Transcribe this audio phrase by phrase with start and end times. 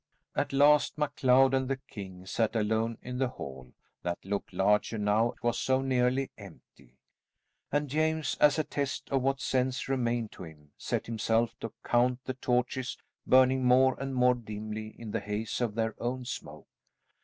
[0.35, 5.29] At last MacLeod and the king sat alone in the hall, that looked larger now
[5.33, 6.97] it was so nearly empty;
[7.71, 12.17] and James, as a test of what sense remained to him, set himself to count
[12.25, 16.67] the torches burning more and more dimly in the haze of their own smoke.